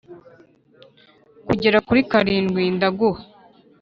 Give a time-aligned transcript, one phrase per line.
[1.47, 3.21] kugera kuri karindwi ndaguha